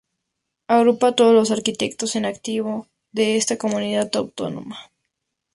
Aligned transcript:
Agrupa 0.67 1.09
a 1.09 1.15
todos 1.15 1.35
los 1.35 1.51
arquitectos 1.51 2.15
en 2.15 2.25
activo 2.25 2.87
de 3.11 3.37
esta 3.37 3.59
comunidad 3.59 4.09
autónoma. 4.15 4.89